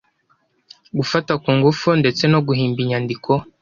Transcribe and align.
gufata 0.97 1.33
ku 1.43 1.49
ngufu 1.57 1.89
ndetse 2.01 2.23
no 2.31 2.39
guhimba 2.47 2.79
inyandiko 2.83 3.31